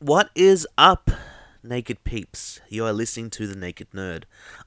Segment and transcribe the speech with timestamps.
[0.00, 1.10] What is up,
[1.62, 2.58] naked peeps?
[2.70, 4.22] You are listening to The Naked Nerd.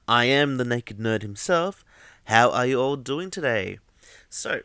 [0.06, 1.84] I am the Naked Nerd himself.
[2.26, 3.80] How are you all doing today?
[4.30, 4.60] So,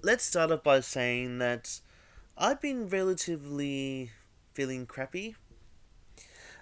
[0.00, 1.80] let's start off by saying that
[2.38, 4.12] I've been relatively
[4.54, 5.34] feeling crappy.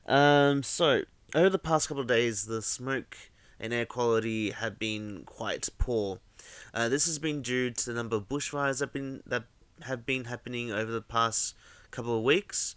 [0.06, 1.02] Um, so,
[1.34, 3.18] over the past couple of days, the smoke
[3.60, 6.20] and air quality have been quite poor.
[6.72, 9.44] Uh, this has been due to the number of bushfires that been that
[9.82, 11.54] have been happening over the past
[11.90, 12.74] couple of weeks.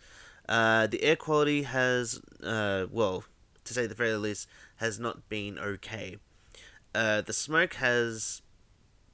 [0.47, 3.23] Uh, the air quality has, uh, well,
[3.63, 6.17] to say the very least, has not been okay.
[6.93, 8.41] Uh, the smoke has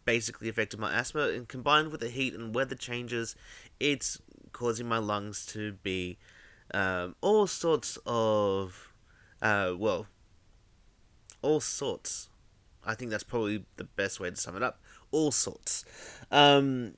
[0.06, 3.36] basically affected my asthma, and combined with the heat and weather changes,
[3.80, 4.20] it's
[4.54, 6.18] causing my lungs to be
[6.74, 8.92] um, all sorts of,
[9.42, 10.08] uh, well,
[11.42, 12.30] all sorts.
[12.84, 14.82] I think that's probably the best way to sum it up.
[15.12, 15.86] All sorts.
[16.32, 16.96] Um,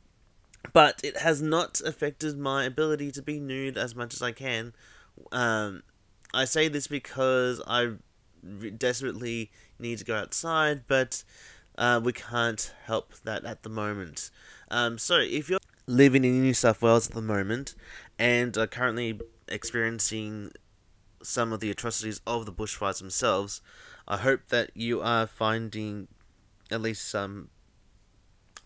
[0.73, 4.73] but it has not affected my ability to be nude as much as I can.
[5.31, 5.84] Um,
[6.34, 7.93] I say this because I
[8.77, 11.23] desperately need to go outside, but
[11.77, 14.29] uh, we can't help that at the moment.
[14.70, 17.76] Um, so if you're living in New South Wales at the moment
[18.17, 20.51] and are currently experiencing
[21.23, 23.62] some of the atrocities of the bushfires themselves,
[24.07, 26.07] I hope that you are finding
[26.71, 27.49] at least some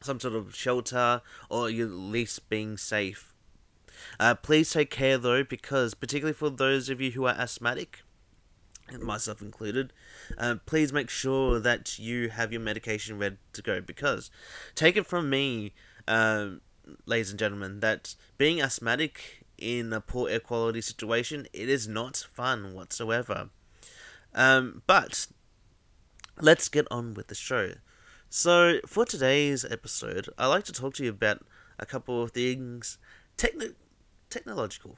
[0.05, 3.33] some sort of shelter or at least being safe.
[4.19, 8.01] Uh, please take care though, because particularly for those of you who are asthmatic,
[8.99, 9.91] myself included,
[10.37, 13.81] uh, please make sure that you have your medication ready to go.
[13.81, 14.29] Because
[14.75, 15.73] take it from me,
[16.07, 16.61] um,
[17.05, 22.27] ladies and gentlemen, that being asthmatic in a poor air quality situation, it is not
[22.33, 23.49] fun whatsoever.
[24.33, 25.27] Um, but
[26.39, 27.75] let's get on with the show.
[28.37, 31.45] So, for today's episode, I'd like to talk to you about
[31.79, 32.97] a couple of things
[33.37, 33.75] techni-
[34.29, 34.97] technological.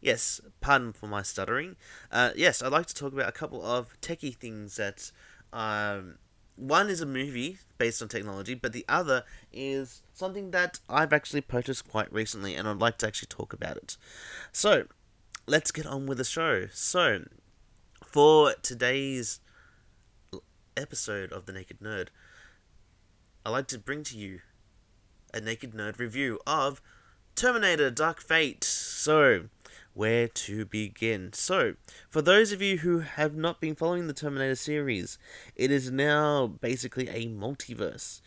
[0.00, 1.74] Yes, pardon for my stuttering.
[2.12, 5.10] Uh, yes, I'd like to talk about a couple of techie things that.
[5.52, 6.18] Um,
[6.54, 11.40] one is a movie based on technology, but the other is something that I've actually
[11.40, 13.96] purchased quite recently, and I'd like to actually talk about it.
[14.52, 14.84] So,
[15.48, 16.68] let's get on with the show.
[16.70, 17.24] So,
[18.04, 19.40] for today's
[20.76, 22.08] episode of The Naked Nerd,
[23.48, 24.40] I'd like to bring to you
[25.32, 26.82] a Naked Nerd review of
[27.34, 28.62] Terminator Dark Fate.
[28.62, 29.44] So,
[29.94, 31.32] where to begin?
[31.32, 31.76] So,
[32.10, 35.16] for those of you who have not been following the Terminator series,
[35.56, 38.20] it is now basically a multiverse.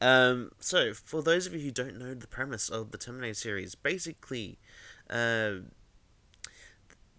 [0.00, 3.74] Um, so, for those of you who don't know the premise of the Terminator series,
[3.74, 4.60] basically,
[5.10, 5.54] uh,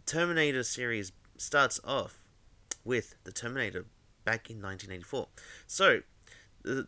[0.06, 2.20] Terminator series starts off
[2.86, 3.84] with the Terminator
[4.24, 5.28] back in 1984.
[5.68, 6.00] So,
[6.64, 6.88] the,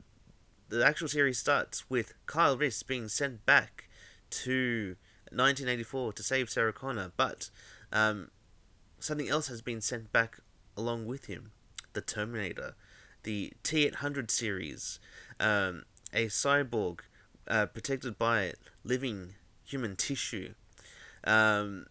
[0.71, 3.89] the actual series starts with Kyle Reese being sent back
[4.29, 4.95] to
[5.29, 7.49] 1984 to save Sarah Connor, but
[7.91, 8.31] um,
[8.97, 10.39] something else has been sent back
[10.77, 11.51] along with him
[11.91, 12.75] the Terminator,
[13.23, 14.99] the T 800 series,
[15.41, 15.83] um,
[16.13, 16.99] a cyborg
[17.49, 18.53] uh, protected by
[18.85, 19.33] living
[19.65, 20.53] human tissue,
[21.25, 21.85] um,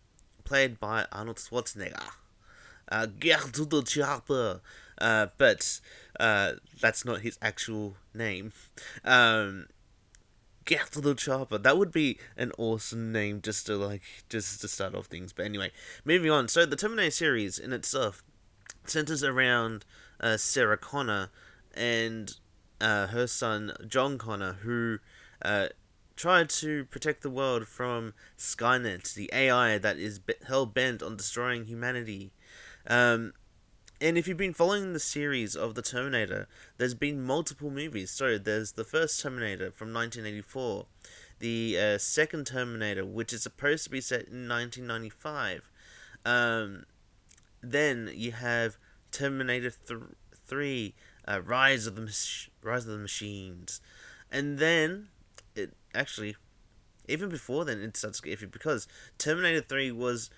[0.44, 2.00] played by Arnold Schwarzenegger.
[2.91, 3.41] Uh, get!
[5.00, 5.80] Uh, but
[6.20, 8.53] uh, that's not his actual name.
[9.04, 9.66] Um,
[10.66, 11.58] get the chopper.
[11.58, 15.32] That would be an awesome name just to like just to start off things.
[15.32, 15.72] But anyway,
[16.04, 16.48] moving on.
[16.48, 18.22] So the Terminator series in itself
[18.84, 19.84] centers around
[20.20, 21.30] uh, Sarah Connor
[21.75, 22.36] and
[22.80, 24.98] uh, her son John Connor, who
[25.42, 25.69] uh,
[26.16, 31.64] tried to protect the world from Skynet, the AI that is hell bent on destroying
[31.64, 32.32] humanity.
[32.86, 33.32] Um,
[34.00, 38.10] and if you've been following the series of the Terminator, there's been multiple movies.
[38.10, 40.86] So there's the first Terminator from 1984,
[41.38, 45.70] the uh, second Terminator, which is supposed to be set in 1995.
[46.24, 46.84] Um,
[47.62, 48.78] then you have
[49.12, 50.00] Terminator th-
[50.46, 50.94] 3,
[51.28, 53.82] uh, Rise of the Mach- Rise of the Machines,
[54.30, 55.08] and then
[55.54, 56.36] it actually
[57.08, 58.86] even before then it starts iffy because
[59.18, 60.30] Terminator 3 was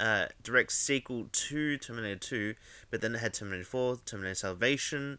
[0.00, 2.54] uh, direct sequel to Terminator 2,
[2.90, 5.18] but then it had Terminator 4, Terminator Salvation,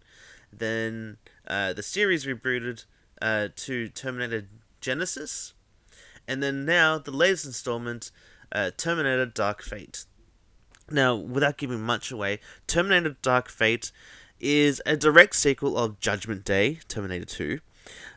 [0.51, 1.17] then
[1.47, 2.85] uh, the series rebooted
[3.21, 4.47] uh, to Terminator
[4.81, 5.53] Genisys,
[6.27, 8.11] and then now the latest installment,
[8.51, 10.05] uh, Terminator Dark Fate.
[10.91, 13.91] Now, without giving much away, Terminator Dark Fate
[14.39, 17.59] is a direct sequel of Judgment Day, Terminator 2,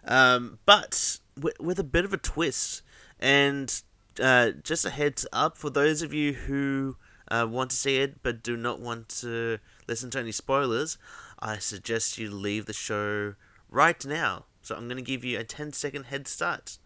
[0.07, 2.83] um, but with, with a bit of a twist.
[3.19, 3.83] And
[4.21, 6.97] uh, just a heads up for those of you who
[7.29, 9.59] uh, want to see it but do not want to
[9.89, 10.99] listen to any spoilers,
[11.39, 13.35] I suggest you leave the show
[13.71, 14.47] right now.
[14.63, 16.79] So I'm going to give you a 10 second head start.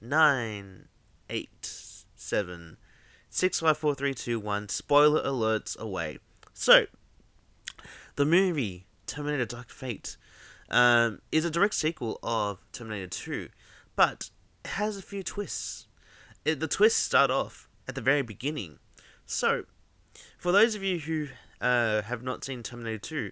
[0.00, 0.88] Nine,
[1.30, 2.76] eight, seven,
[3.30, 4.68] six, five, four, three, two, one.
[4.68, 6.18] Spoiler alerts away.
[6.52, 6.86] So,
[8.16, 10.16] the movie Terminator: Dark Fate
[10.70, 13.48] um, is a direct sequel of Terminator 2,
[13.96, 14.30] but
[14.64, 15.86] has a few twists.
[16.44, 18.78] It, the twists start off at the very beginning.
[19.26, 19.64] So,
[20.38, 21.28] for those of you who
[21.60, 23.30] uh, have not seen Terminator 2,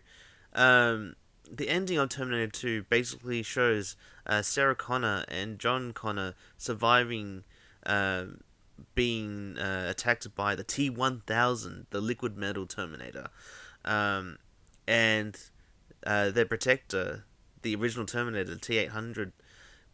[0.55, 1.15] um,
[1.51, 7.45] the ending of Terminator 2 basically shows uh, Sarah Connor and John Connor surviving
[7.85, 8.41] um,
[8.95, 13.29] being uh, attacked by the T 1000, the liquid metal Terminator.
[13.85, 14.39] Um,
[14.87, 15.39] and
[16.07, 17.25] uh, their protector,
[17.63, 19.33] the original Terminator, T 800,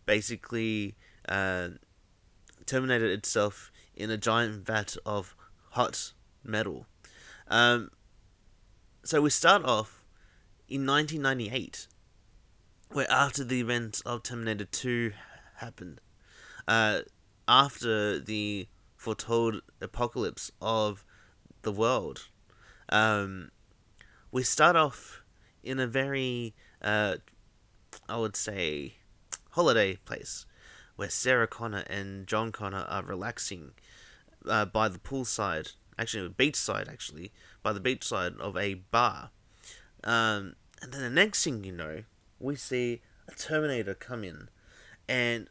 [0.07, 0.95] basically
[1.29, 1.69] uh,
[2.69, 5.35] terminated itself in a giant vat of
[5.71, 6.13] hot
[6.45, 6.87] metal.
[7.49, 7.91] Um,
[9.05, 10.05] so we start off
[10.69, 11.89] in 1998,
[12.91, 15.13] where after the events of Terminator 2
[15.57, 16.01] happened,
[16.67, 17.01] uh,
[17.49, 21.05] after the foretold apocalypse of
[21.63, 22.29] the world,
[22.91, 23.51] um,
[24.31, 25.23] we start off
[25.63, 27.17] in a very, uh,
[28.09, 28.95] I would say,
[29.51, 30.45] holiday place
[30.99, 33.71] where Sarah Connor and John Connor are relaxing
[34.45, 37.31] uh, by the poolside, actually, beachside, actually,
[37.63, 39.31] by the beachside of a bar.
[40.03, 42.03] Um, and then the next thing you know,
[42.41, 44.49] we see a Terminator come in
[45.09, 45.49] and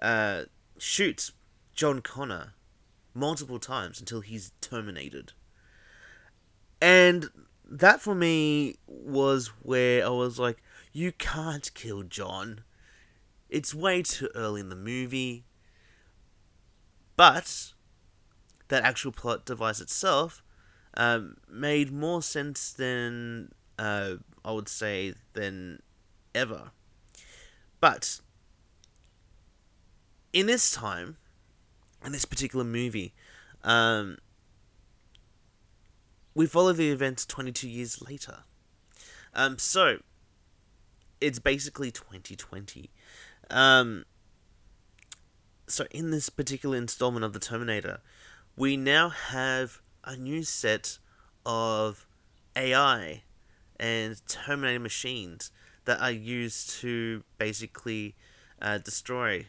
[0.00, 0.46] uh,
[0.78, 1.30] shoots
[1.74, 2.54] John Connor
[3.14, 5.32] multiple times until he's terminated.
[6.80, 7.30] And
[7.70, 10.60] that for me was where I was like,
[10.92, 12.64] you can't kill John.
[13.52, 15.44] It's way too early in the movie.
[17.16, 17.74] But
[18.68, 20.42] that actual plot device itself
[20.96, 25.82] um, made more sense than uh, I would say than
[26.34, 26.70] ever.
[27.78, 28.20] But
[30.32, 31.18] in this time,
[32.02, 33.12] in this particular movie,
[33.64, 34.16] um,
[36.34, 38.44] we follow the events 22 years later.
[39.34, 39.98] Um, so,
[41.20, 42.90] it's basically 2020.
[43.50, 44.04] Um,
[45.66, 48.00] so, in this particular installment of The Terminator,
[48.56, 50.98] we now have a new set
[51.46, 52.06] of
[52.56, 53.22] AI
[53.78, 55.50] and Terminator machines
[55.84, 58.14] that are used to basically
[58.60, 59.46] uh, destroy,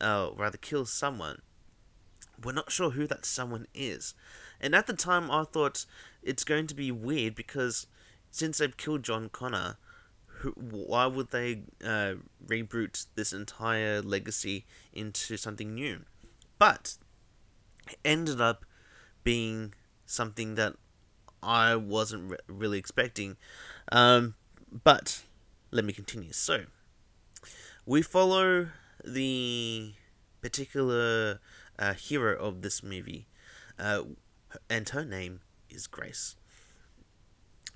[0.00, 1.42] uh, rather kill someone.
[2.42, 4.14] We're not sure who that someone is.
[4.60, 5.86] And at the time, I thought
[6.22, 7.86] it's going to be weird because
[8.30, 9.76] since they've killed John Connor,
[10.26, 12.14] who, why would they uh,
[12.48, 16.00] reboot this entire legacy into something new?
[16.58, 16.96] But
[17.88, 18.64] it ended up
[19.22, 19.74] being
[20.06, 20.74] something that
[21.42, 23.36] I wasn't re- really expecting.
[23.92, 24.34] Um,
[24.84, 25.22] but
[25.70, 26.32] let me continue.
[26.32, 26.64] So,
[27.86, 28.68] we follow
[29.04, 29.92] the
[30.40, 31.40] particular
[31.78, 33.26] uh, hero of this movie,
[33.78, 34.02] uh,
[34.68, 35.40] and her name
[35.70, 36.36] is Grace.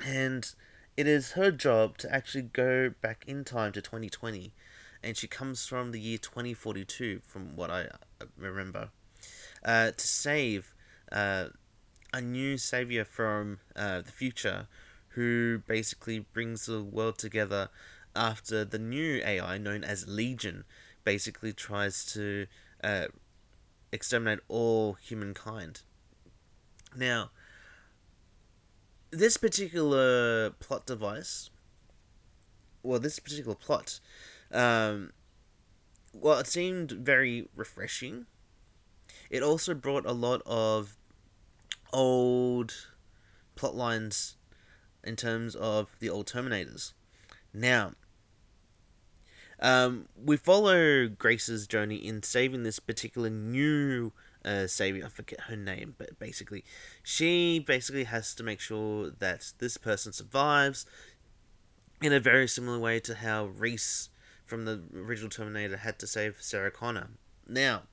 [0.04, 0.52] And
[0.96, 4.52] it is her job to actually go back in time to 2020,
[5.02, 7.88] and she comes from the year 2042, from what I
[8.36, 8.90] remember,
[9.64, 10.74] uh, to save
[11.10, 11.46] uh,
[12.12, 14.68] a new savior from uh, the future
[15.10, 17.68] who basically brings the world together
[18.14, 20.64] after the new AI known as Legion
[21.04, 22.46] basically tries to
[22.84, 23.06] uh,
[23.90, 25.82] exterminate all humankind.
[26.96, 27.30] Now,
[29.10, 31.50] this particular plot device,
[32.82, 34.00] well, this particular plot,
[34.52, 35.12] um,
[36.12, 38.26] well, it seemed very refreshing.
[39.30, 40.96] It also brought a lot of
[41.92, 42.74] old
[43.54, 44.36] plot lines
[45.04, 46.92] in terms of the old Terminators.
[47.52, 47.92] Now,
[49.58, 54.12] um, we follow Grace's journey in saving this particular new
[54.44, 55.06] uh, savior.
[55.06, 56.64] I forget her name, but basically,
[57.02, 60.84] she basically has to make sure that this person survives
[62.00, 64.10] in a very similar way to how Reese
[64.52, 67.08] from the original Terminator had to save Sarah Connor.
[67.48, 67.84] Now,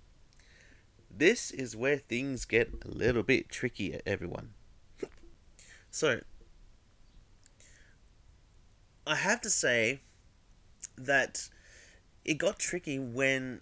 [1.10, 4.50] this is where things get a little bit tricky, everyone.
[5.90, 6.20] So,
[9.08, 10.02] I have to say
[10.98, 11.48] that
[12.26, 13.62] it got tricky when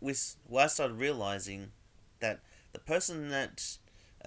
[0.00, 0.14] well,
[0.64, 1.72] I started realizing
[2.20, 2.38] that
[2.72, 3.76] the person that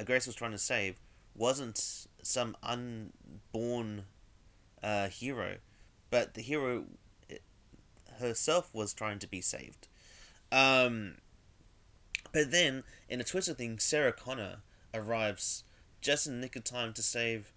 [0.05, 0.99] Grace was trying to save
[1.35, 4.03] wasn't some unborn
[4.83, 5.55] uh, hero,
[6.11, 6.83] but the hero
[8.19, 9.87] herself was trying to be saved.
[10.51, 11.15] Um,
[12.31, 14.57] but then, in a twist of things, Sarah Connor
[14.93, 15.63] arrives
[16.01, 17.53] just in nick of time to save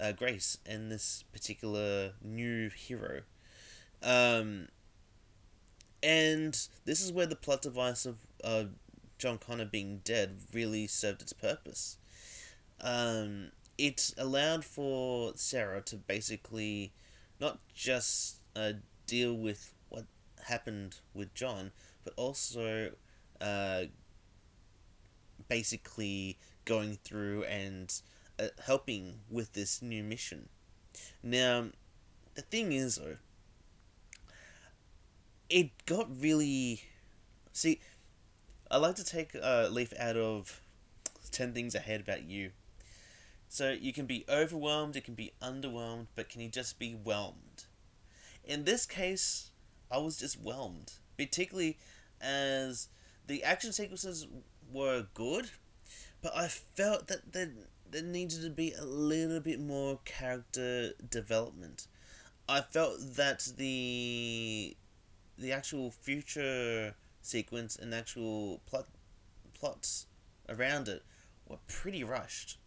[0.00, 3.22] uh, Grace and this particular new hero.
[4.02, 4.68] Um,
[6.02, 8.64] and this is where the plot device of uh,
[9.18, 11.98] John Connor being dead really served its purpose.
[12.80, 16.92] Um, it allowed for Sarah to basically
[17.40, 18.74] not just uh,
[19.06, 19.74] deal with
[20.48, 21.72] happened with John,
[22.04, 22.92] but also
[23.40, 23.84] uh,
[25.48, 27.94] basically going through and
[28.38, 30.48] uh, helping with this new mission.
[31.22, 31.68] Now,
[32.34, 33.16] the thing is, though,
[35.48, 36.82] it got really.
[37.52, 37.80] See,
[38.70, 40.60] I like to take a leaf out of
[41.30, 42.50] 10 things I hate about you.
[43.48, 47.64] So you can be overwhelmed, you can be underwhelmed, but can you just be whelmed?
[48.44, 49.50] In this case,
[49.90, 51.78] I was just whelmed, particularly
[52.20, 52.88] as
[53.26, 54.26] the action sequences
[54.72, 55.50] were good,
[56.20, 57.50] but I felt that there,
[57.90, 61.86] there needed to be a little bit more character development.
[62.48, 64.76] I felt that the
[65.36, 68.86] the actual future sequence and actual plot
[69.54, 70.06] plots
[70.48, 71.04] around it
[71.46, 72.58] were pretty rushed.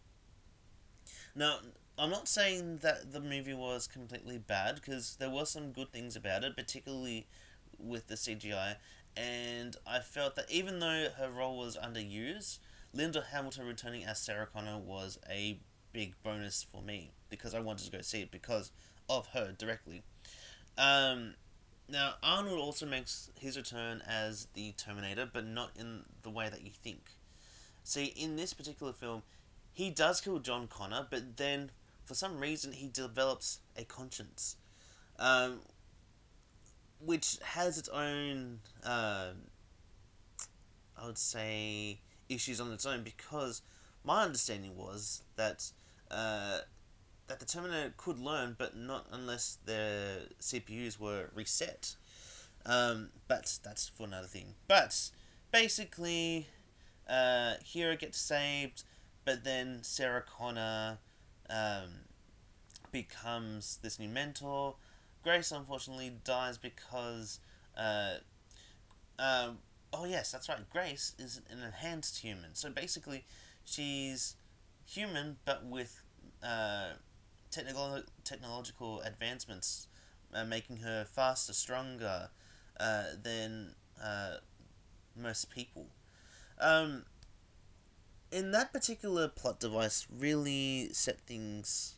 [1.34, 1.58] Now,
[2.02, 6.16] I'm not saying that the movie was completely bad because there were some good things
[6.16, 7.28] about it, particularly
[7.78, 8.74] with the CGI.
[9.16, 12.58] And I felt that even though her role was underused,
[12.92, 15.60] Linda Hamilton returning as Sarah Connor was a
[15.92, 18.72] big bonus for me because I wanted to go see it because
[19.08, 20.02] of her directly.
[20.76, 21.34] Um,
[21.88, 26.62] now, Arnold also makes his return as the Terminator, but not in the way that
[26.62, 27.12] you think.
[27.84, 29.22] See, in this particular film,
[29.72, 31.70] he does kill John Connor, but then
[32.04, 34.56] for some reason he develops a conscience,
[35.18, 35.60] um,
[37.00, 39.30] which has its own, uh,
[40.96, 43.62] I would say, issues on its own because
[44.04, 45.70] my understanding was that
[46.10, 46.58] uh,
[47.28, 51.96] that the Terminator could learn, but not unless their CPUs were reset.
[52.66, 54.54] Um, but that's for another thing.
[54.68, 55.10] But
[55.50, 56.46] basically,
[57.08, 58.84] uh, Hero gets saved,
[59.24, 60.98] but then Sarah Connor
[61.52, 61.90] um,
[62.90, 64.76] becomes this new mentor.
[65.22, 67.38] Grace unfortunately dies because.
[67.76, 68.14] Uh,
[69.18, 69.50] uh,
[69.92, 70.68] oh, yes, that's right.
[70.70, 72.54] Grace is an enhanced human.
[72.54, 73.24] So basically,
[73.64, 74.36] she's
[74.84, 76.02] human but with
[76.42, 76.90] uh,
[77.50, 79.86] technological advancements,
[80.34, 82.30] uh, making her faster, stronger
[82.80, 84.36] uh, than uh,
[85.16, 85.86] most people.
[86.60, 87.04] Um,
[88.32, 91.96] in that particular plot device, really set things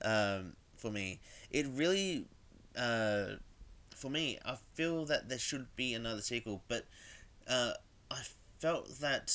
[0.00, 1.18] um, for me.
[1.50, 2.26] It really,
[2.78, 3.36] uh,
[3.94, 6.84] for me, I feel that there should be another sequel, but
[7.48, 7.72] uh,
[8.10, 8.22] I
[8.60, 9.34] felt that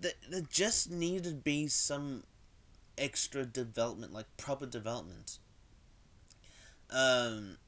[0.00, 2.24] that there just needed to be some
[2.96, 5.38] extra development, like proper development.
[6.90, 7.58] Um,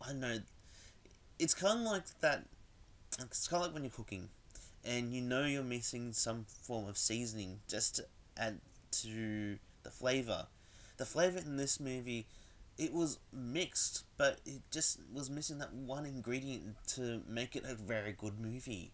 [0.00, 0.38] I know.
[1.38, 2.44] It's kind of like that.
[3.20, 4.28] It's kind of like when you're cooking,
[4.86, 8.60] and you know you're missing some form of seasoning just to add
[8.92, 10.46] to the flavor.
[10.96, 12.26] The flavor in this movie,
[12.78, 17.74] it was mixed, but it just was missing that one ingredient to make it a
[17.74, 18.92] very good movie.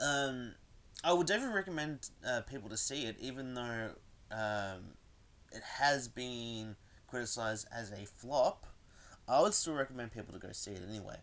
[0.00, 0.54] Um,
[1.02, 3.90] I would definitely recommend uh, people to see it, even though
[4.30, 4.94] um,
[5.52, 8.66] it has been criticized as a flop.
[9.28, 11.18] I would still recommend people to go see it anyway.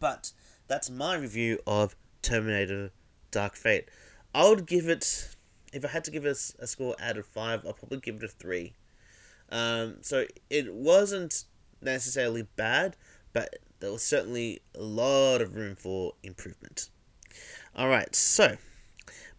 [0.00, 0.32] But
[0.68, 2.90] that's my review of Terminator
[3.30, 3.88] Dark Fate.
[4.34, 5.36] I would give it,
[5.72, 8.24] if I had to give it a score out of 5, I'd probably give it
[8.24, 8.74] a 3.
[9.50, 11.44] Um, so it wasn't
[11.80, 12.96] necessarily bad,
[13.32, 16.90] but there was certainly a lot of room for improvement.
[17.78, 18.56] Alright, so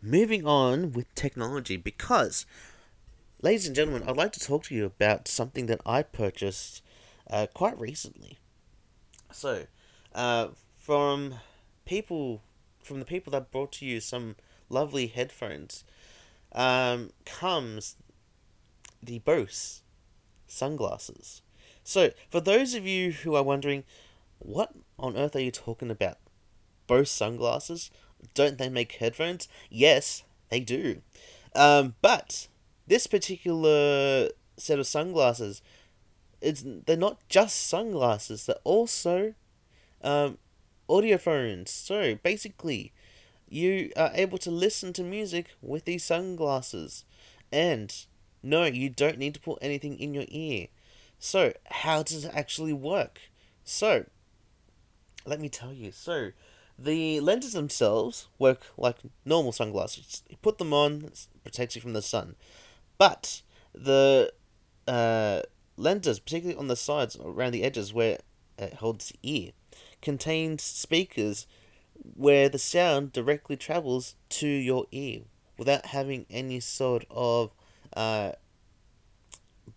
[0.02, 2.46] moving on with technology because,
[3.42, 6.82] ladies and gentlemen, I'd like to talk to you about something that I purchased
[7.30, 8.38] uh, quite recently.
[9.32, 9.66] So,
[10.14, 11.36] uh, from
[11.86, 12.42] people,
[12.88, 14.36] from the people that brought to you some
[14.70, 15.84] lovely headphones,
[16.54, 17.96] um, comes
[19.04, 19.82] the Bose
[20.48, 21.42] sunglasses.
[21.84, 23.84] So, for those of you who are wondering,
[24.40, 26.18] what on earth are you talking about?
[26.88, 27.92] Bose sunglasses?
[28.34, 29.48] Don't they make headphones?
[29.70, 31.02] Yes, they do.
[31.56, 32.48] Um, but
[32.88, 35.62] this particular set of sunglasses,
[36.42, 38.46] it's they're not just sunglasses.
[38.46, 39.34] They're also
[40.02, 40.38] um,
[40.90, 41.70] audiophones.
[41.70, 42.94] So basically,
[43.48, 47.06] you are able to listen to music with these sunglasses,
[47.52, 47.94] and
[48.44, 50.68] no, you don't need to put anything in your ear.
[51.20, 53.20] So how does it actually work?
[53.64, 54.06] So
[55.26, 55.92] let me tell you.
[55.92, 56.32] So
[56.78, 60.24] the lenses themselves work like normal sunglasses.
[60.30, 62.36] You put them on, it protects you from the sun.
[62.98, 63.42] But
[63.74, 64.32] the
[64.88, 65.42] uh,
[65.76, 68.20] lenses, particularly on the sides, around the edges where
[68.58, 69.52] it holds the ear,
[70.02, 71.48] contains speakers
[72.16, 75.22] where the sound directly travels to your ear
[75.58, 77.52] without having any sort of
[77.96, 78.32] uh,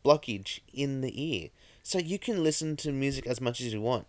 [0.05, 1.49] blockage in the ear.
[1.83, 4.07] So you can listen to music as much as you want.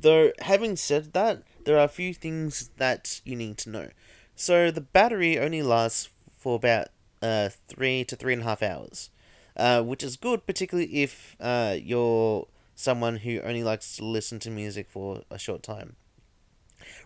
[0.00, 3.88] Though, having said that, there are a few things that you need to know.
[4.34, 6.88] So, the battery only lasts for about
[7.20, 9.10] uh, three to three and a half hours,
[9.58, 12.46] uh, which is good, particularly if uh, you're
[12.80, 15.96] someone who only likes to listen to music for a short time.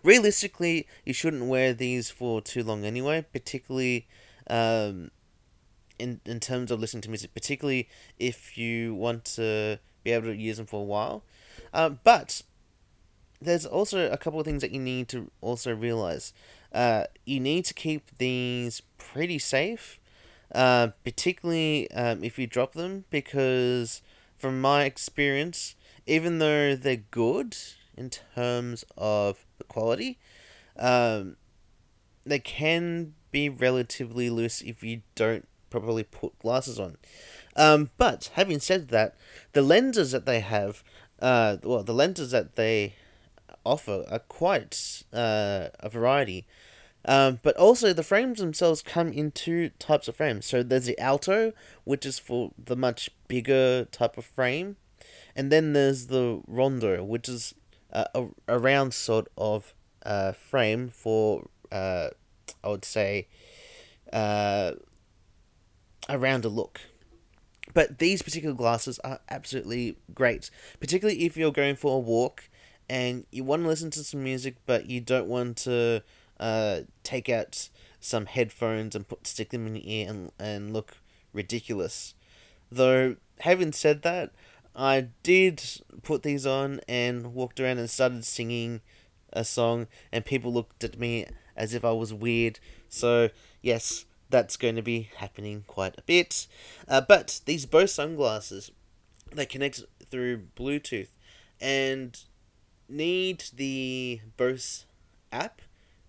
[0.03, 4.07] Realistically, you shouldn't wear these for too long anyway, particularly
[4.49, 5.11] um,
[5.99, 10.35] in, in terms of listening to music, particularly if you want to be able to
[10.35, 11.23] use them for a while.
[11.73, 12.41] Um, but
[13.41, 16.33] there's also a couple of things that you need to also realize.
[16.71, 19.99] Uh, you need to keep these pretty safe,
[20.53, 24.01] uh, particularly um, if you drop them, because
[24.45, 25.75] from my experience,
[26.05, 27.57] even though they're good
[27.97, 30.19] in terms of the quality,
[30.77, 31.35] um,
[32.27, 36.95] they can be relatively loose if you don't properly put glasses on.
[37.55, 39.15] Um, but having said that,
[39.53, 40.83] the lenses that they have,
[41.19, 42.93] uh, well, the lenses that they
[43.65, 46.45] offer are quite uh, a variety.
[47.07, 50.45] Um, but also the frames themselves come in two types of frames.
[50.45, 54.77] So there's the alto, which is for the much bigger type of frame,
[55.35, 57.53] and then there's the rondo, which is
[57.93, 59.73] uh, a, a round sort of
[60.05, 62.09] uh, frame for uh,
[62.63, 63.27] I would say
[64.11, 64.73] uh,
[66.09, 66.81] a rounder look.
[67.73, 72.49] But these particular glasses are absolutely great, particularly if you're going for a walk
[72.87, 76.03] and you want to listen to some music, but you don't want to
[76.39, 80.97] uh, take out some headphones and put stick them in your ear and, and look
[81.33, 82.13] ridiculous.
[82.71, 84.31] Though, having said that,
[84.75, 85.63] I did
[86.03, 88.81] put these on and walked around and started singing
[89.31, 91.25] a song, and people looked at me
[91.55, 92.59] as if I was weird.
[92.89, 93.29] So,
[93.61, 96.47] yes, that's going to be happening quite a bit.
[96.87, 98.71] Uh, but these Bose sunglasses,
[99.33, 101.09] they connect through Bluetooth,
[101.61, 102.19] and
[102.89, 104.85] need the Bose
[105.31, 105.61] app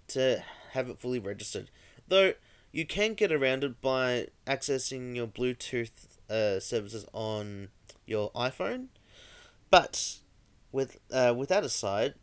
[0.09, 0.43] to
[0.73, 1.71] have it fully registered.
[2.09, 2.35] Though
[2.73, 7.69] you can get around it by accessing your Bluetooth uh, services on
[8.07, 8.89] your iPhone.
[9.71, 10.19] But
[10.73, 12.15] with uh, with that aside,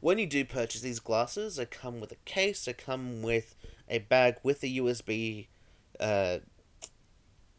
[0.00, 2.64] when you do purchase these glasses, they come with a case.
[2.64, 3.54] They come with
[3.88, 5.46] a bag with a USB
[6.00, 6.38] uh,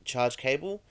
[0.03, 0.81] charge cable.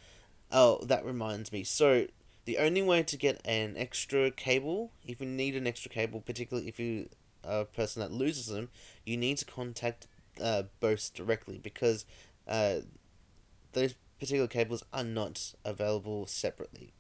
[0.51, 1.65] Oh, that reminds me.
[1.65, 2.07] So
[2.45, 6.69] the only way to get an extra cable, if you need an extra cable, particularly
[6.69, 7.09] if you
[7.47, 8.69] a person that loses them,
[9.05, 10.07] you need to contact
[10.41, 10.65] uh,
[11.15, 12.05] directly because
[12.49, 12.77] uh,
[13.73, 16.93] those particular cables are not available separately.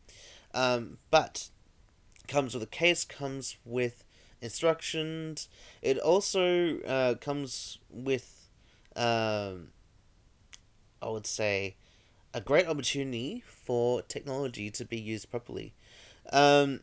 [0.53, 1.49] Um, but
[2.29, 4.05] comes with a case, comes with
[4.41, 5.49] instructions.
[5.83, 8.49] It also uh, comes with,
[8.95, 9.69] um,
[11.03, 11.77] I would say,
[12.33, 15.73] a great opportunity for technology to be used properly.
[16.33, 16.81] Um,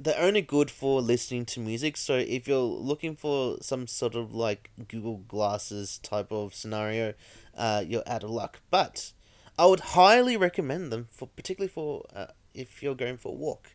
[0.00, 1.96] they're only good for listening to music.
[1.96, 7.14] So if you're looking for some sort of like Google Glasses type of scenario,
[7.56, 8.60] uh, you're out of luck.
[8.70, 9.12] But
[9.58, 13.72] I would highly recommend them for particularly for uh, if you're going for a walk.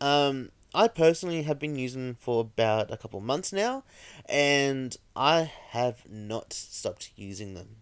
[0.00, 3.84] Um, I personally have been using them for about a couple months now,
[4.28, 7.76] and I have not stopped using them.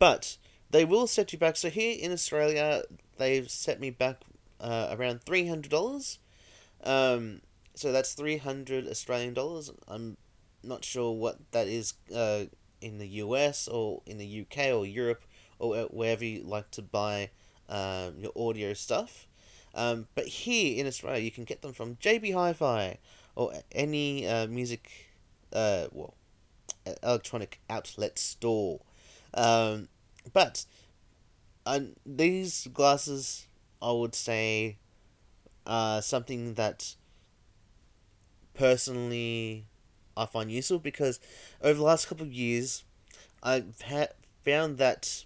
[0.00, 0.36] But
[0.70, 1.56] they will set you back.
[1.56, 2.82] So here in Australia,
[3.18, 4.22] they've set me back
[4.58, 6.18] uh, around three hundred dollars.
[6.84, 7.40] Um,
[7.74, 9.70] so that's three hundred Australian dollars.
[9.88, 10.16] I'm
[10.62, 12.44] not sure what that is uh,
[12.80, 15.24] in the US or in the UK or Europe
[15.58, 17.30] or wherever you like to buy
[17.68, 19.26] um, your audio stuff.
[19.74, 22.98] Um, but here in Australia, you can get them from JB Hi-Fi
[23.36, 24.90] or any uh, music,
[25.52, 26.14] uh, well,
[27.02, 28.80] electronic outlet store.
[29.34, 29.88] Um,
[30.32, 30.64] but
[32.04, 33.46] these glasses,
[33.80, 34.78] I would say,
[35.66, 36.94] are something that
[38.54, 39.66] personally
[40.16, 41.20] I find useful because
[41.62, 42.84] over the last couple of years,
[43.42, 44.08] I've ha-
[44.44, 45.24] found that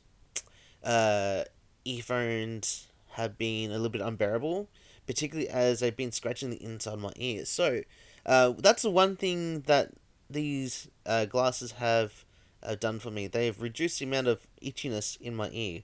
[0.83, 1.45] uh,
[1.85, 4.69] earphones have been a little bit unbearable,
[5.07, 7.49] particularly as I've been scratching the inside of my ears.
[7.49, 7.83] So
[8.27, 9.93] uh, that's the one thing that
[10.29, 12.25] these uh, glasses have
[12.63, 13.27] uh, done for me.
[13.27, 15.83] They've reduced the amount of itchiness in my ear,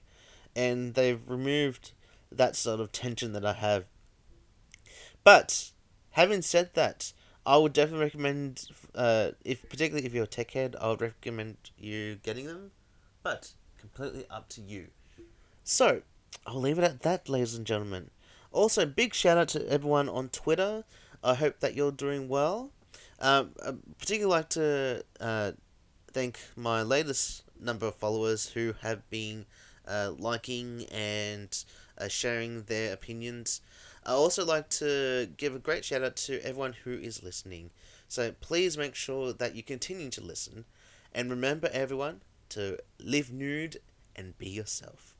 [0.55, 1.91] and they've removed
[2.31, 3.85] that sort of tension that I have.
[5.23, 5.71] But
[6.11, 7.13] having said that,
[7.45, 11.57] I would definitely recommend, uh, if particularly if you're a tech head, I would recommend
[11.77, 12.71] you getting them.
[13.23, 14.87] But completely up to you.
[15.63, 16.01] So
[16.45, 18.09] I'll leave it at that, ladies and gentlemen.
[18.51, 20.83] Also, big shout out to everyone on Twitter.
[21.23, 22.71] I hope that you're doing well.
[23.19, 25.51] Um, I particularly like to uh,
[26.11, 29.45] thank my latest number of followers who have been
[29.87, 31.63] uh, liking and
[31.97, 33.61] uh, sharing their opinions.
[34.03, 37.69] I also like to give a great shout out to everyone who is listening.
[38.07, 40.65] So please make sure that you continue to listen.
[41.13, 43.77] And remember, everyone, to live nude
[44.15, 45.15] and be yourself.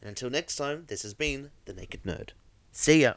[0.00, 2.30] And until next time, this has been The Naked Nerd.
[2.72, 3.14] See ya!